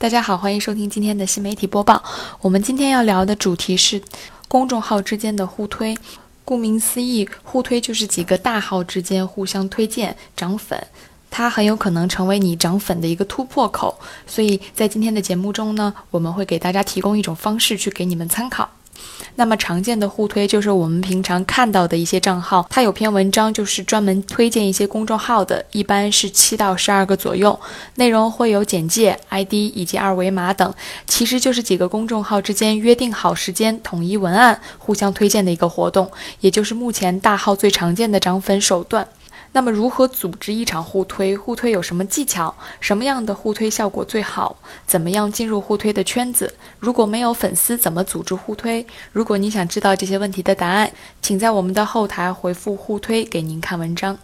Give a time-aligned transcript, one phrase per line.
[0.00, 2.00] 大家好，欢迎收听今天的新媒体播报。
[2.40, 4.00] 我们今天要聊的主题是
[4.46, 5.98] 公众号之间的互推。
[6.44, 10.80] 顾名思义，互推就是几个大号之间互相推荐涨粉，
[11.32, 13.98] 它很有可能成为你涨粉的一个突破口。
[14.24, 18.70] 所以在今天的节目中呢，我们会给大家提供一种方式去给你们参考。
[19.38, 27.56] 那么常见的互推就是我们平常看到的一些账号，它有篇文章就是专门推荐一些公众号的，一般是七到十二个左右，
[27.94, 30.74] 内容会有简介、ID 以及二维码等，
[31.06, 36.10] 其实就是几个公众号之间约定好时间，统一文案，互相推荐的一个活动，
[36.40, 39.06] 也就是目前大号最常见的涨粉手段。
[39.58, 41.36] 那么，如何组织一场互推？
[41.36, 42.54] 互推有什么技巧？
[42.78, 44.56] 什么样的互推效果最好？
[44.86, 46.54] 怎么样进入互推的圈子？
[46.78, 48.86] 如果没有粉丝，怎么组织互推？
[49.10, 54.16] 如果你想知道这些问题的答案，请在我们的后台回复“互推”给您看文章。